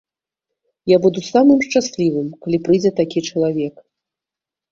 Я 0.91 0.97
буду 1.03 1.19
самым 1.33 1.59
шчаслівым, 1.67 2.27
калі 2.45 2.57
прыйдзе 2.65 2.91
такі 3.01 3.19
чалавек. 3.29 3.75